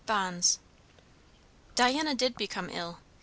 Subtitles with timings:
[0.07, 0.57] BONDS
[1.75, 2.97] Diana did become ill.